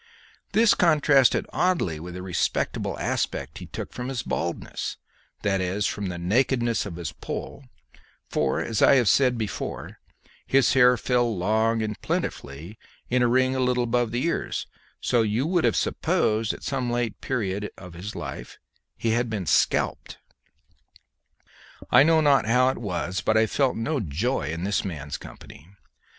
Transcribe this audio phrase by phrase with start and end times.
[0.53, 4.97] This contrasted oddly with the respectable aspect he took from his baldness
[5.43, 7.65] that is, from the nakedness of his poll,
[8.27, 12.79] for, as I have before said, his hair fell long and plentifully,
[13.11, 14.65] in a ring a little above the ears,
[14.99, 18.57] so that you would have supposed at some late period of his life
[18.97, 20.17] he had been scalped.
[21.91, 25.67] I know not how it was, but I felt no joy in this man's company.